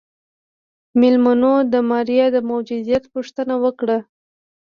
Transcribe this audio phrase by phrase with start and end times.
[0.99, 3.97] مېلمنو د ماريا د موجوديت پوښتنه وکړه.